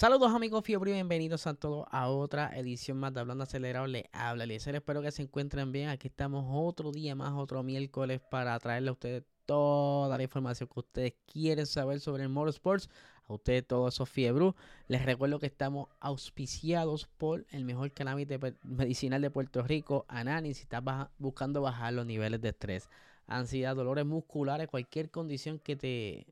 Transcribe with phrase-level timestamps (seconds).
[0.00, 3.86] Saludos amigos Fiebre bienvenidos a todos a otra edición más de Hablando Acelerado.
[3.86, 5.90] Les habla Eliezer, espero que se encuentren bien.
[5.90, 10.80] Aquí estamos otro día más, otro miércoles para traerle a ustedes toda la información que
[10.80, 12.88] ustedes quieren saber sobre el motorsports.
[13.28, 14.54] A ustedes todos esos fiebre.
[14.88, 18.26] Les recuerdo que estamos auspiciados por el mejor cannabis
[18.62, 20.82] medicinal de Puerto Rico, Anani, si estás
[21.18, 22.88] buscando bajar los niveles de estrés,
[23.26, 26.26] ansiedad, dolores musculares, cualquier condición que te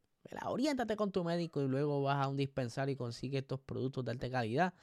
[0.47, 4.11] oriéntate con tu médico y luego vas a un dispensario y consigues estos productos de
[4.13, 4.75] alta calidad.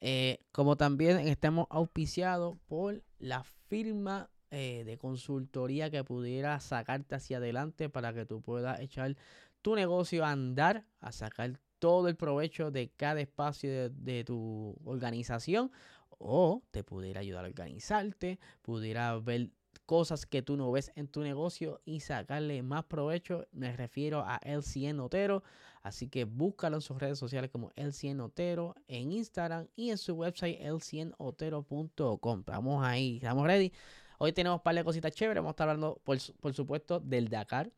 [0.00, 7.36] Eh, como también estamos auspiciados por la firma eh, de consultoría que pudiera sacarte hacia
[7.38, 9.16] adelante para que tú puedas echar
[9.62, 14.76] tu negocio a andar, a sacar todo el provecho de cada espacio de, de tu
[14.84, 15.70] organización
[16.10, 19.50] o te pudiera ayudar a organizarte, pudiera ver
[19.92, 23.46] cosas que tú no ves en tu negocio y sacarle más provecho.
[23.52, 25.42] Me refiero a LCN Otero.
[25.82, 30.14] Así que búscalo en sus redes sociales como LCN Otero, en Instagram y en su
[30.14, 32.38] website lcnotero.com.
[32.38, 33.70] Estamos ahí, estamos ready.
[34.16, 35.42] Hoy tenemos un par de cositas chéveres.
[35.42, 37.70] Vamos a estar hablando, por, supuesto, del Dakar.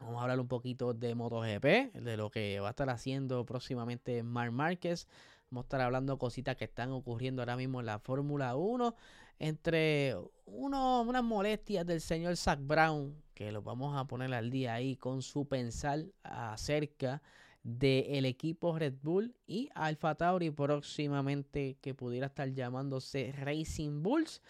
[0.00, 4.22] Vamos a hablar un poquito de MotoGP, de lo que va a estar haciendo próximamente
[4.22, 5.06] Marc Márquez.
[5.50, 8.94] Vamos a estar hablando cositas que están ocurriendo ahora mismo en la Fórmula 1
[9.38, 14.96] entre unas molestias del señor Zach Brown, que lo vamos a poner al día ahí
[14.96, 17.22] con su pensar acerca
[17.62, 24.40] del equipo Red Bull y Alfa Tauri próximamente que pudiera estar llamándose Racing Bulls.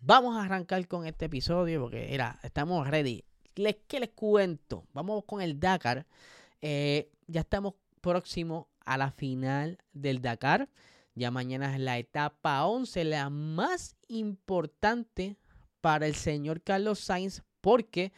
[0.00, 3.24] Vamos a arrancar con este episodio porque era, estamos ready.
[3.56, 4.84] Les, ¿Qué les cuento?
[4.92, 6.06] Vamos con el Dakar.
[6.62, 10.68] Eh, ya estamos próximos a la final del Dakar.
[11.18, 15.36] Ya mañana es la etapa 11, la más importante
[15.80, 18.12] para el señor Carlos Sainz, porque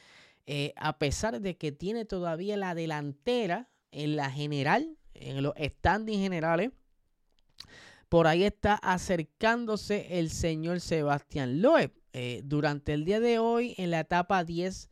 [0.45, 6.21] eh, a pesar de que tiene todavía la delantera en la general, en los standings
[6.21, 6.73] generales,
[8.11, 11.93] por ahí está acercándose el señor Sebastián Loeb.
[12.13, 14.91] Eh, durante el día de hoy, en la etapa 10,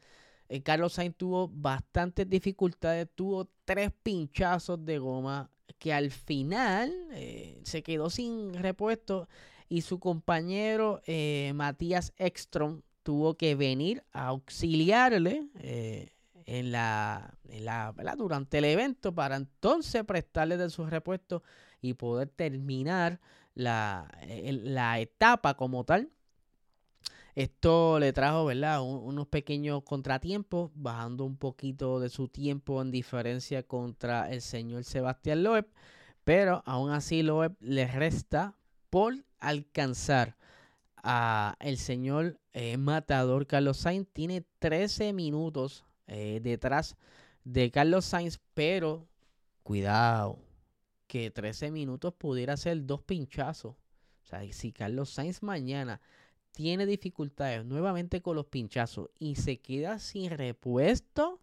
[0.49, 7.61] eh, Carlos Sainz tuvo bastantes dificultades, tuvo tres pinchazos de goma que al final eh,
[7.65, 9.29] se quedó sin repuesto
[9.69, 16.11] y su compañero eh, Matías Ekstrom tuvo que venir a auxiliarle eh,
[16.47, 17.34] en la,
[18.17, 21.43] durante el evento para entonces prestarle de su repuesto
[21.83, 23.21] y poder terminar
[23.55, 26.11] la, la etapa como tal.
[27.38, 28.82] Esto le trajo, ¿verdad?
[28.82, 35.44] unos pequeños contratiempos, bajando un poquito de su tiempo en diferencia contra el señor Sebastián
[35.44, 35.69] Loeb.
[36.25, 38.56] Pero aún así Loeb le resta
[38.91, 40.37] por alcanzar
[40.97, 44.09] a el señor eh, matador Carlos Sainz.
[44.12, 46.97] Tiene 13 minutos eh, detrás
[47.44, 49.06] de Carlos Sainz, pero
[49.62, 50.41] cuidado,
[51.06, 53.76] que 13 minutos pudiera ser dos pinchazos.
[53.76, 56.00] O sea, si Carlos Sainz mañana
[56.59, 61.41] tiene dificultades nuevamente con los pinchazos y se queda sin repuesto,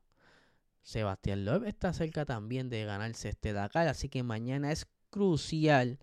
[0.82, 3.88] Sebastián Loeb está cerca también de ganarse este Dakar.
[3.88, 6.00] Así que mañana es crucial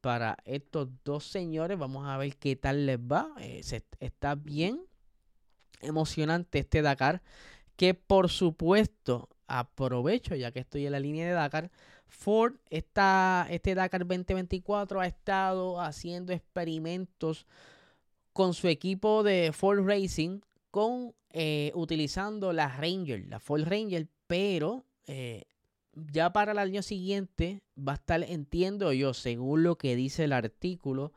[0.00, 1.78] para estos dos señores.
[1.78, 3.34] Vamos a ver qué tal les va.
[3.38, 3.60] Eh,
[4.00, 4.80] está bien
[5.82, 7.20] emocionante este Dakar.
[7.76, 11.70] Que por supuesto aprovecho, ya que estoy en la línea de Dakar.
[12.06, 17.46] Ford, está, este Dakar 2024 ha estado haciendo experimentos
[18.34, 20.40] con su equipo de Ford Racing
[20.70, 25.44] con eh, utilizando la Ranger, la Ford Ranger, pero eh,
[26.12, 30.32] ya para el año siguiente va a estar, entiendo yo, según lo que dice el
[30.32, 31.12] artículo,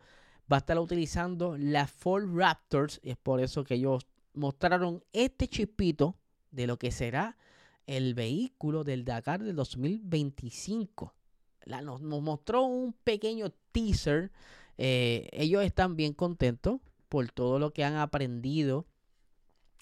[0.51, 2.99] va a estar utilizando la Ford Raptors.
[3.03, 6.15] Y es por eso que ellos mostraron este chispito
[6.51, 7.35] de lo que será
[7.87, 11.15] el vehículo del Dakar del 2025.
[11.65, 14.31] nos, mostró un pequeño teaser.
[14.77, 18.85] Eh, ellos están bien contentos por todo lo que han aprendido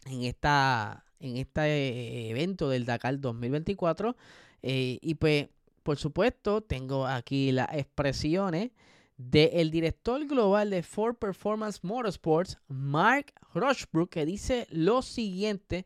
[0.05, 4.15] en, esta, en este evento del Dakar 2024.
[4.63, 5.49] Eh, y pues,
[5.83, 8.71] por supuesto, tengo aquí las expresiones
[9.17, 15.85] del director global de Ford Performance Motorsports, Mark Rochbrook, que dice lo siguiente.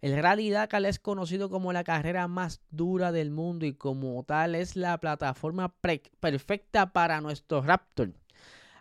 [0.00, 4.54] El Rally Dakar es conocido como la carrera más dura del mundo y como tal
[4.54, 5.74] es la plataforma
[6.20, 8.12] perfecta para nuestro Raptor,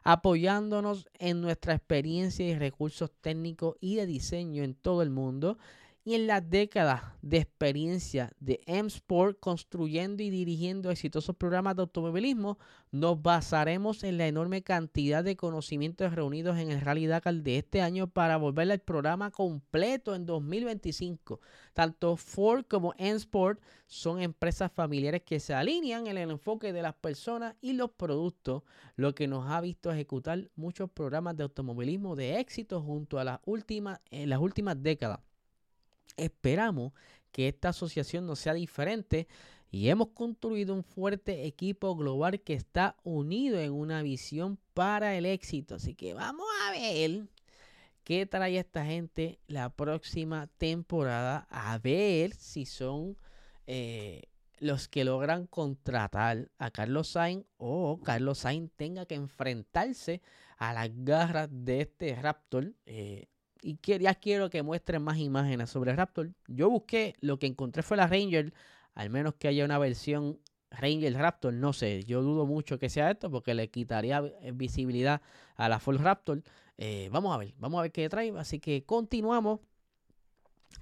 [0.03, 5.57] apoyándonos en nuestra experiencia y recursos técnicos y de diseño en todo el mundo
[6.05, 12.57] y en las décadas de experiencia de M-Sport construyendo y dirigiendo exitosos programas de automovilismo,
[12.91, 17.81] nos basaremos en la enorme cantidad de conocimientos reunidos en el Rally Dakar de este
[17.81, 21.39] año para volver al programa completo en 2025.
[21.73, 26.95] Tanto Ford como M-Sport son empresas familiares que se alinean en el enfoque de las
[26.95, 28.63] personas y los productos,
[28.97, 33.39] lo que nos ha visto ejecutar muchos programas de automovilismo de éxito junto a las
[33.45, 35.21] últimas, en las últimas décadas.
[36.17, 36.93] Esperamos
[37.31, 39.27] que esta asociación no sea diferente
[39.71, 45.25] y hemos construido un fuerte equipo global que está unido en una visión para el
[45.25, 45.75] éxito.
[45.75, 47.27] Así que vamos a ver
[48.03, 51.47] qué trae esta gente la próxima temporada.
[51.49, 53.17] A ver si son
[53.65, 54.21] eh,
[54.59, 60.21] los que logran contratar a Carlos Sainz o Carlos Sainz tenga que enfrentarse
[60.57, 62.73] a las garras de este Raptor.
[62.85, 63.27] Eh,
[63.63, 66.31] y ya quiero que muestren más imágenes sobre Raptor.
[66.47, 68.53] Yo busqué, lo que encontré fue la Ranger,
[68.93, 70.39] al menos que haya una versión
[70.69, 74.21] Ranger Raptor, no sé, yo dudo mucho que sea esto porque le quitaría
[74.53, 75.21] visibilidad
[75.55, 76.43] a la Ford Raptor.
[76.77, 78.33] Eh, vamos a ver, vamos a ver qué trae.
[78.37, 79.59] Así que continuamos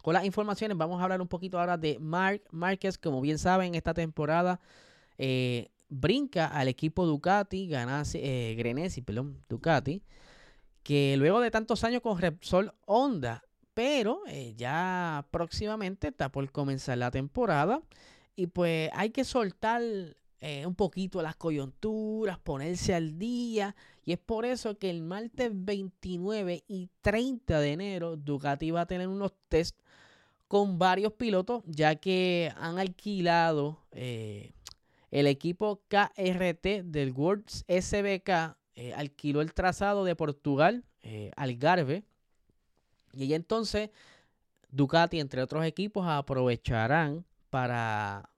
[0.02, 0.78] con las informaciones.
[0.78, 2.98] Vamos a hablar un poquito ahora de Mark Márquez.
[2.98, 4.60] Como bien saben, esta temporada
[5.18, 10.02] eh, brinca al equipo Ducati, ganase, eh, Grenesi, perdón, Ducati
[10.84, 13.44] que luego de tantos años con Repsol Honda,
[13.74, 17.82] pero eh, ya próximamente está por comenzar la temporada
[18.36, 19.82] y pues hay que soltar
[20.42, 25.52] eh, un poquito las coyunturas, ponerse al día y es por eso que el martes
[25.54, 29.78] 29 y 30 de enero Ducati va a tener unos test
[30.48, 34.52] con varios pilotos ya que han alquilado eh,
[35.12, 42.04] el equipo KRT del World SBK eh, alquiló el trazado de Portugal, eh, Algarve,
[43.14, 43.90] y entonces
[44.70, 48.30] Ducati, entre otros equipos, aprovecharán para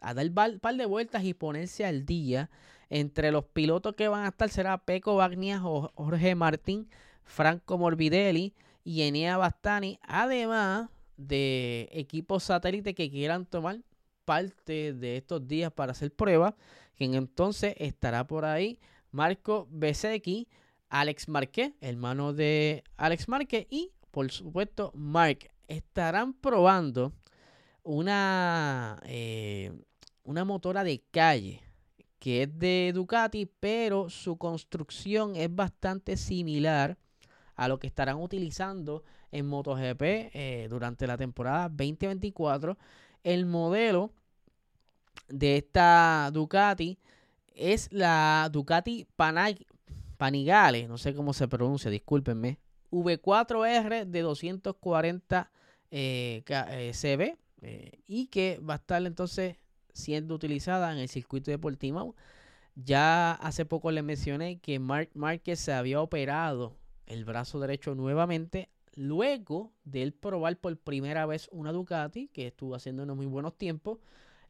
[0.00, 2.50] dar un par de vueltas y ponerse al día.
[2.88, 6.88] Entre los pilotos que van a estar será Peco Bagnia, Jorge Martín,
[7.24, 13.78] Franco Morbidelli y Enea Bastani, además de equipos satélites que quieran tomar
[14.24, 16.54] parte de estos días para hacer pruebas,
[16.96, 18.78] quien entonces estará por ahí
[19.12, 20.48] Marco Besecki,
[20.88, 25.50] Alex Marquez, hermano de Alex Marquez, y por supuesto Mark.
[25.68, 27.12] Estarán probando
[27.82, 29.72] una, eh,
[30.24, 31.62] una motora de calle
[32.18, 36.96] que es de Ducati, pero su construcción es bastante similar
[37.56, 42.78] a lo que estarán utilizando en MotoGP eh, durante la temporada 2024.
[43.24, 44.12] El modelo
[45.28, 46.98] de esta Ducati
[47.56, 49.06] es la Ducati
[50.16, 52.58] Panigale, no sé cómo se pronuncia, discúlpenme.
[52.90, 55.50] V4R de 240
[55.90, 59.56] eh, eh, CB eh, y que va a estar entonces
[59.92, 62.14] siendo utilizada en el circuito de Portimao.
[62.74, 66.76] Ya hace poco le mencioné que Mark Márquez se había operado
[67.06, 72.74] el brazo derecho nuevamente luego de él probar por primera vez una Ducati que estuvo
[72.74, 73.98] haciendo unos muy buenos tiempos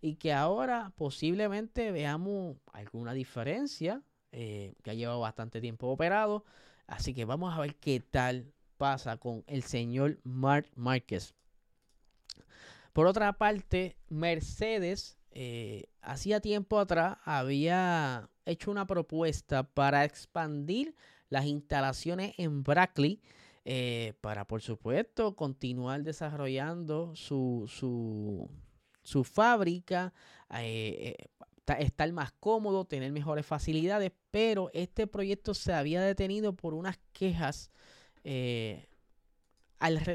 [0.03, 6.45] y que ahora posiblemente veamos alguna diferencia, eh, que ha llevado bastante tiempo operado.
[6.87, 11.35] Así que vamos a ver qué tal pasa con el señor Mark Márquez.
[12.93, 20.95] Por otra parte, Mercedes eh, hacía tiempo atrás había hecho una propuesta para expandir
[21.31, 23.23] las instalaciones en Brackley
[23.65, 28.51] eh, para, por supuesto, continuar desarrollando su, su,
[29.03, 30.13] su fábrica,
[30.51, 36.75] eh, eh, estar más cómodo, tener mejores facilidades, pero este proyecto se había detenido por
[36.75, 37.71] unas quejas.
[38.25, 38.89] Eh,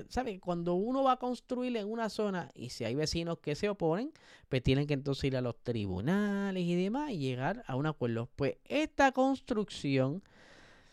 [0.07, 0.39] ¿sabe?
[0.39, 4.13] Cuando uno va a construir en una zona y si hay vecinos que se oponen,
[4.47, 8.29] pues tienen que entonces ir a los tribunales y demás y llegar a un acuerdo.
[8.37, 10.23] Pues esta construcción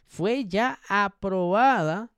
[0.06, 2.10] fue ya aprobada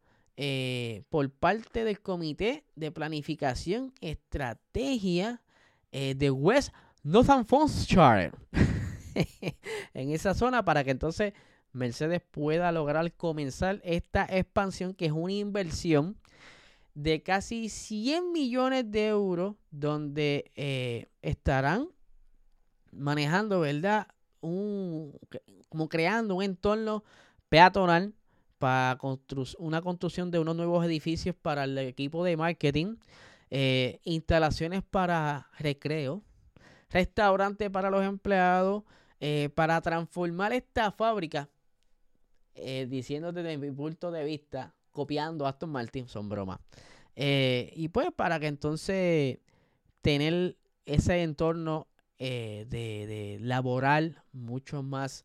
[1.10, 5.42] por parte del Comité de Planificación Estrategia
[5.92, 8.32] eh, de West Northamptonshire.
[9.94, 11.32] en esa zona para que entonces
[11.72, 16.16] Mercedes pueda lograr comenzar esta expansión que es una inversión
[16.94, 21.88] de casi 100 millones de euros donde eh, estarán
[22.92, 24.08] manejando, ¿verdad?
[24.40, 25.12] Un,
[25.68, 27.04] como creando un entorno
[27.50, 28.14] peatonal
[28.58, 28.98] para
[29.58, 32.96] una construcción de unos nuevos edificios para el equipo de marketing
[33.50, 36.22] eh, instalaciones para recreo,
[36.90, 38.82] restaurantes para los empleados,
[39.20, 41.48] eh, para transformar esta fábrica,
[42.54, 46.58] eh, diciendo desde mi punto de vista, copiando a Aston Martin, son bromas.
[47.14, 49.38] y pues para que entonces
[50.02, 51.86] tener ese entorno
[52.18, 55.24] de, de, laboral mucho más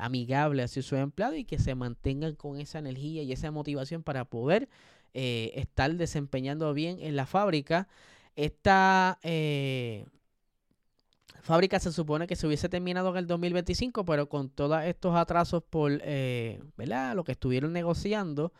[0.00, 4.24] amigable hacia sus empleados y que se mantengan con esa energía y esa motivación para
[4.24, 4.68] poder
[5.14, 7.88] eh, estar desempeñando bien en la fábrica.
[8.36, 10.06] Esta eh,
[11.42, 15.62] fábrica se supone que se hubiese terminado en el 2025, pero con todos estos atrasos
[15.62, 17.14] por eh, ¿verdad?
[17.14, 18.52] lo que estuvieron negociando,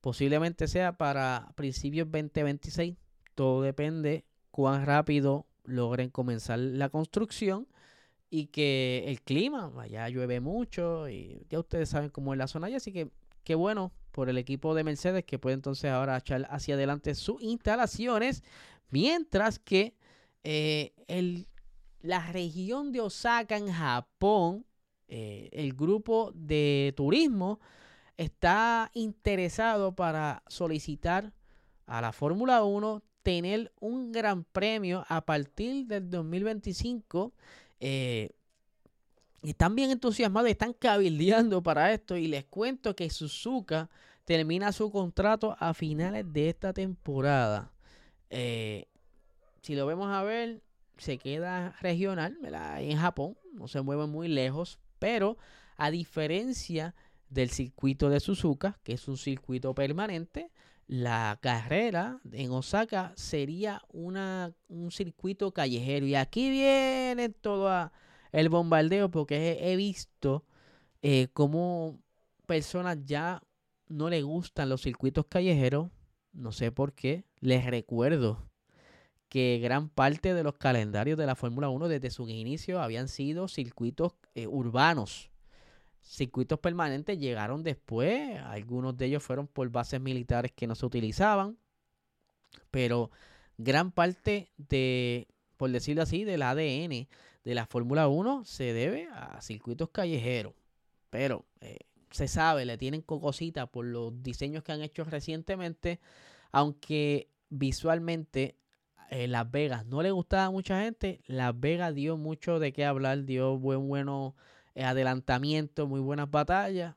[0.00, 2.96] posiblemente sea para principios 2026.
[3.34, 7.66] Todo depende cuán rápido logren comenzar la construcción
[8.30, 12.66] y que el clima, allá llueve mucho y ya ustedes saben cómo es la zona
[12.66, 13.10] allá, así que
[13.44, 17.42] qué bueno por el equipo de Mercedes que puede entonces ahora echar hacia adelante sus
[17.42, 18.44] instalaciones,
[18.90, 19.96] mientras que
[20.44, 21.48] eh, el,
[22.00, 24.64] la región de Osaka en Japón,
[25.08, 27.58] eh, el grupo de turismo
[28.16, 31.32] está interesado para solicitar
[31.86, 37.32] a la Fórmula 1 tener un gran premio a partir del 2025.
[37.80, 38.30] Eh,
[39.50, 43.90] están bien entusiasmados, están cabildeando para esto y les cuento que Suzuka
[44.24, 47.70] termina su contrato a finales de esta temporada.
[48.30, 48.86] Eh,
[49.62, 50.62] si lo vemos a ver,
[50.96, 52.38] se queda regional
[52.78, 55.36] en Japón, no se mueve muy lejos, pero
[55.76, 56.94] a diferencia
[57.28, 60.50] del circuito de Suzuka, que es un circuito permanente,
[60.86, 66.06] la carrera en Osaka sería una, un circuito callejero.
[66.06, 67.90] Y aquí viene todo
[68.34, 70.44] el bombardeo porque he, visto
[71.02, 72.00] eh, cómo
[72.46, 73.40] personas ya
[73.88, 75.90] no le gustan los circuitos callejeros.
[76.32, 77.24] No sé por qué.
[77.38, 78.50] Les recuerdo
[79.28, 83.46] que gran parte de los calendarios de la Fórmula 1 desde su inicio habían sido
[83.46, 85.30] circuitos eh, urbanos.
[86.02, 88.40] Circuitos permanentes llegaron después.
[88.40, 91.56] Algunos de ellos fueron por bases militares que no se utilizaban.
[92.72, 93.12] Pero
[93.58, 97.06] gran parte de, por decirlo así, del ADN
[97.44, 100.54] de la Fórmula 1 se debe a circuitos callejeros.
[101.10, 101.78] Pero eh,
[102.10, 106.00] se sabe, le tienen cocosita por los diseños que han hecho recientemente,
[106.52, 108.56] aunque visualmente
[109.10, 112.84] eh, Las Vegas no le gustaba a mucha gente, Las Vegas dio mucho de qué
[112.84, 114.36] hablar, dio buen bueno
[114.74, 116.94] eh, adelantamiento, muy buenas batallas,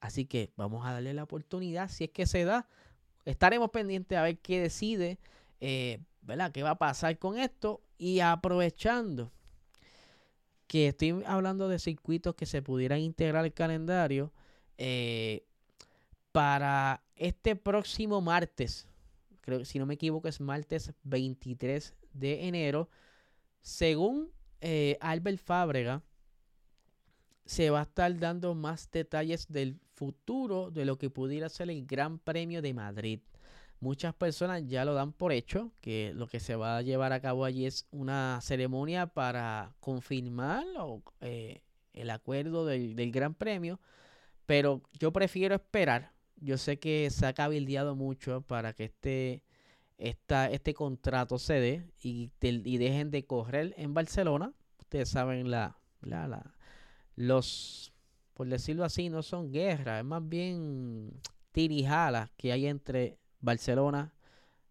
[0.00, 2.68] así que vamos a darle la oportunidad, si es que se da,
[3.24, 5.18] estaremos pendientes a ver qué decide,
[5.60, 6.52] eh, ¿verdad?
[6.52, 7.82] ¿Qué va a pasar con esto?
[7.98, 9.32] Y aprovechando
[10.70, 14.32] que estoy hablando de circuitos que se pudieran integrar al calendario,
[14.78, 15.42] eh,
[16.30, 18.86] para este próximo martes,
[19.40, 22.88] creo que si no me equivoco es martes 23 de enero,
[23.62, 26.04] según eh, Albert Fábrega,
[27.44, 31.84] se va a estar dando más detalles del futuro de lo que pudiera ser el
[31.84, 33.18] Gran Premio de Madrid.
[33.80, 37.20] Muchas personas ya lo dan por hecho, que lo que se va a llevar a
[37.20, 40.64] cabo allí es una ceremonia para confirmar
[41.20, 41.62] eh,
[41.94, 43.80] el acuerdo del, del Gran Premio
[44.50, 46.10] pero yo prefiero esperar.
[46.34, 49.44] Yo sé que se ha cabildeado mucho para que este,
[49.96, 54.52] este contrato se dé y, y, dejen de correr en Barcelona.
[54.80, 56.52] Ustedes saben la, la,
[57.14, 57.92] los,
[58.34, 61.12] por decirlo así, no son guerras, es más bien
[61.52, 64.12] tirijalas que hay entre Barcelona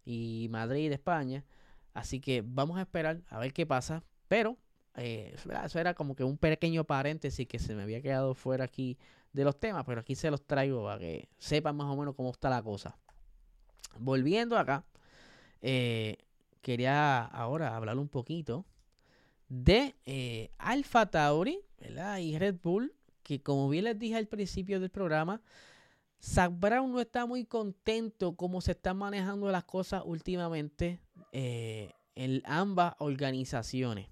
[0.04, 1.44] y Madrid, España.
[1.92, 4.02] Así que vamos a esperar a ver qué pasa.
[4.28, 4.56] Pero
[4.96, 5.34] eh,
[5.64, 8.98] eso era como que un pequeño paréntesis que se me había quedado fuera aquí
[9.32, 12.30] de los temas, pero aquí se los traigo para que sepan más o menos cómo
[12.30, 12.98] está la cosa.
[13.98, 14.84] Volviendo acá,
[15.62, 16.16] eh,
[16.62, 18.64] quería ahora hablar un poquito
[19.48, 21.60] de eh, Alfa Tauri
[22.20, 25.40] y Red Bull, que como bien les dije al principio del programa,
[26.22, 31.00] Zach Brown no está muy contento cómo se están manejando las cosas últimamente
[31.32, 34.08] eh, en ambas organizaciones.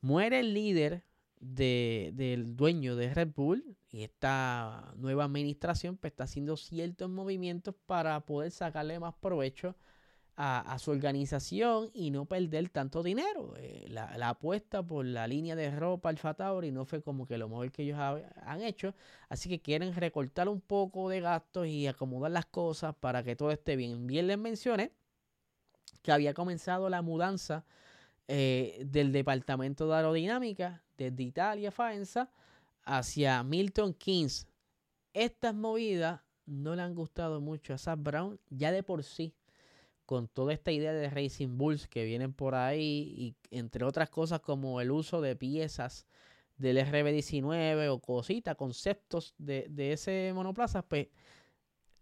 [0.00, 1.04] Muere el líder
[1.38, 8.18] del dueño de Red Bull y esta nueva administración pues, está haciendo ciertos movimientos para
[8.20, 9.76] poder sacarle más provecho
[10.36, 13.54] a, su organización y no perder tanto dinero.
[13.58, 17.48] Eh, la, apuesta por la línea de ropa Alfa Tauri no fue como que lo
[17.48, 18.94] mejor que ellos han hecho,
[19.28, 23.50] así que quieren recortar un poco de gastos y acomodar las cosas para que todo
[23.50, 24.06] esté bien.
[24.06, 24.92] Bien les mencioné
[26.02, 27.64] que había comenzado la mudanza
[28.28, 32.30] eh, del departamento de aerodinámica desde Italia, Faenza,
[32.84, 34.46] hacia Milton Keynes.
[35.12, 39.34] Estas movidas no le han gustado mucho a Sam Brown, ya de por sí,
[40.12, 44.40] con toda esta idea de Racing Bulls que vienen por ahí y entre otras cosas
[44.40, 46.04] como el uso de piezas
[46.58, 51.08] del RB19 o cositas, conceptos de, ese monoplaza, pues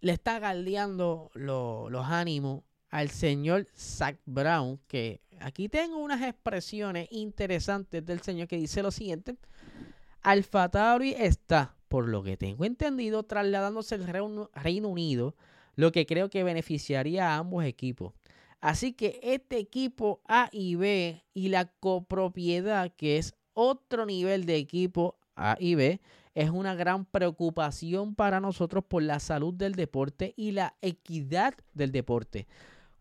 [0.00, 8.04] le está galdeando los ánimos al señor Zach Brown, que aquí tengo unas expresiones interesantes
[8.04, 9.36] del señor que dice lo siguiente.
[10.20, 15.36] Alfa Tauri está, por lo que tengo entendido, trasladándose al Reino Unido,
[15.80, 18.12] lo que creo que beneficiaría a ambos equipos.
[18.60, 24.56] Así que este equipo A y B y la copropiedad, que es otro nivel de
[24.56, 26.00] equipo A y B,
[26.34, 31.92] es una gran preocupación para nosotros por la salud del deporte y la equidad del
[31.92, 32.46] deporte.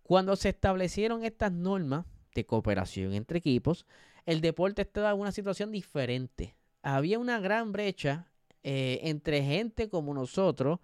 [0.01, 3.85] Cuando se establecieron estas normas de cooperación entre equipos,
[4.25, 6.55] el deporte estaba en una situación diferente.
[6.81, 8.27] Había una gran brecha
[8.63, 10.79] eh, entre gente como nosotros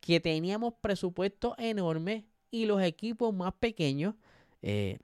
[0.00, 4.14] que teníamos presupuestos enormes y los equipos más pequeños.
[4.62, 4.98] Eh,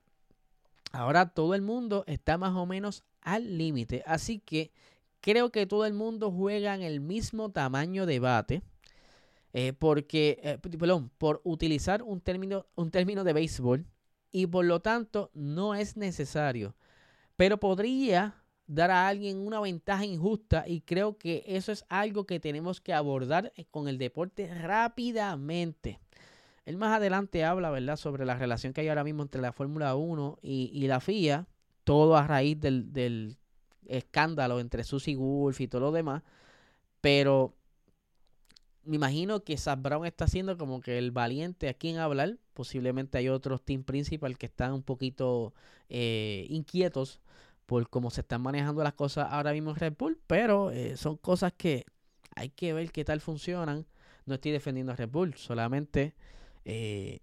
[0.93, 4.03] ahora todo el mundo está más o menos al límite.
[4.07, 4.73] Así que
[5.21, 8.63] creo que todo el mundo juega en el mismo tamaño de bate.
[9.55, 13.85] Eh, porque, eh, perdón, por utilizar un término, un término de béisbol
[14.31, 16.75] y por lo tanto no es necesario.
[17.37, 18.42] Pero podría
[18.75, 22.95] dar a alguien una ventaja injusta y creo que eso es algo que tenemos que
[22.95, 26.01] abordar eh, con el deporte rápidamente.
[26.65, 29.95] Él más adelante habla, ¿verdad?, sobre la relación que hay ahora mismo entre la Fórmula
[29.95, 31.47] 1 y, la FIA,
[31.85, 33.37] todo a raíz del, del
[33.87, 36.23] escándalo entre Susie Wolf y todo lo demás.
[37.01, 37.55] Pero
[38.85, 42.39] me imagino que Zach Brown está haciendo como que el valiente a quien hablar.
[42.55, 45.53] Posiblemente hay otros team principal que están un poquito
[45.89, 47.21] eh, inquietos
[47.67, 50.19] por cómo se están manejando las cosas ahora mismo en Red Bull.
[50.27, 51.85] Pero eh, son cosas que
[52.35, 53.87] hay que ver qué tal funcionan.
[54.27, 56.15] No estoy defendiendo a Red Bull, solamente
[56.65, 57.21] eh,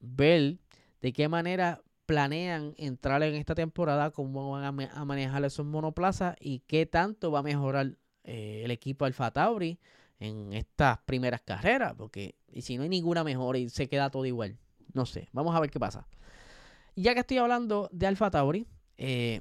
[0.00, 0.58] ver
[1.00, 6.60] de qué manera planean entrar en esta temporada, cómo van a, manejar esos monoplazas y
[6.60, 9.78] qué tanto va a mejorar el equipo Alfa Tauri
[10.20, 14.26] en estas primeras carreras, porque y si no hay ninguna mejora y se queda todo
[14.26, 14.58] igual,
[14.92, 16.06] no sé, vamos a ver qué pasa.
[16.94, 18.66] ya que estoy hablando de Alfa Tauri,
[18.98, 19.40] eh,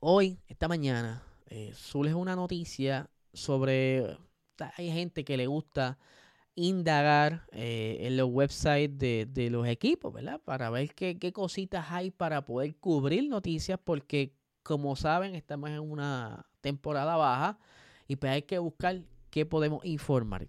[0.00, 4.18] hoy, esta mañana, eh, surge una noticia sobre,
[4.76, 5.98] hay gente que le gusta
[6.54, 10.40] indagar eh, en los websites de, los equipos, ¿verdad?
[10.44, 15.80] Para ver qué, qué cositas hay para poder cubrir noticias, porque como saben, estamos en
[15.80, 17.58] una temporada baja
[18.06, 20.48] y pues hay que buscar ¿qué podemos informar?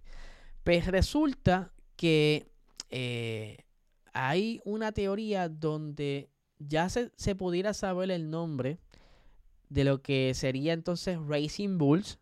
[0.63, 2.51] Pues resulta que
[2.89, 3.57] eh,
[4.13, 8.79] hay una teoría donde ya se, pudiera saber el nombre
[9.69, 12.19] de lo que sería entonces Racing Bulls.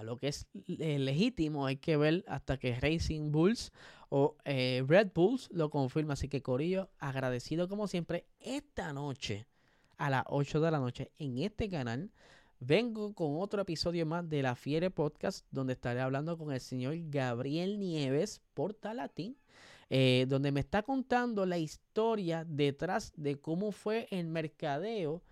[0.03, 3.71] lo que es eh, legítimo hay que ver hasta que Racing Bulls
[4.09, 6.14] o Red Bulls lo confirma.
[6.14, 9.47] Así que Corillo, agradecido como siempre esta noche
[9.99, 12.11] a las 8 de la noche en este canal.
[12.61, 16.95] Vengo con otro episodio más de La Fiere Podcast, donde estaré hablando con el señor
[17.11, 19.37] Gabriel Nieves, Portalatín,
[19.90, 25.23] eh, donde me está contando la historia detrás de cómo fue el mercadeo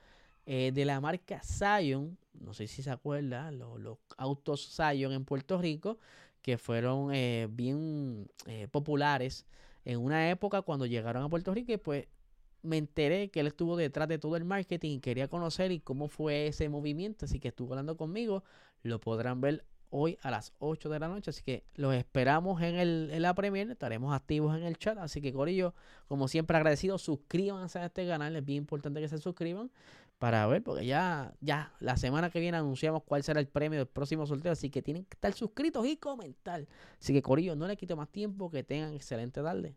[0.44, 5.56] eh, de la marca Zion no sé si se acuerdan, los, autos Zion en Puerto
[5.56, 5.98] Rico,
[6.42, 8.28] que fueron eh, bien
[8.70, 9.46] populares
[9.84, 12.06] en una época cuando llegaron a Puerto Rico y pues
[12.64, 16.08] me enteré que él estuvo detrás de todo el marketing y quería conocer y cómo
[16.08, 18.42] fue ese movimiento, así que estuvo hablando conmigo,
[18.82, 19.64] lo podrán ver
[19.96, 21.30] hoy a las 8 de la noche.
[21.30, 23.70] Así que los esperamos en, el, en la Premier.
[23.70, 24.98] Estaremos activos en el chat.
[24.98, 25.72] Así que, Corillo,
[26.08, 26.98] como siempre, agradecido.
[26.98, 28.34] Suscríbanse a este canal.
[28.34, 29.70] Es bien importante que se suscriban
[30.18, 33.88] para ver, porque ya, ya la semana que viene anunciamos cuál será el premio del
[33.88, 34.52] próximo sorteo.
[34.52, 36.66] Así que tienen que estar suscritos y comentar.
[37.00, 38.50] Así que, Corillo, no le quito más tiempo.
[38.50, 39.76] Que tengan excelente tarde.